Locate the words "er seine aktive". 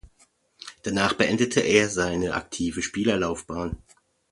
1.59-2.81